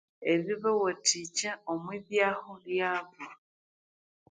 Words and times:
ebibawathikya 0.33 1.51
omwibyahu 1.71 2.51
byabu 2.65 3.23